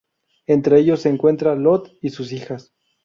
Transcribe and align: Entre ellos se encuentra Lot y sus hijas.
Entre 0.47 0.79
ellos 0.79 1.03
se 1.03 1.09
encuentra 1.09 1.53
Lot 1.53 1.95
y 2.01 2.09
sus 2.09 2.31
hijas. 2.31 2.73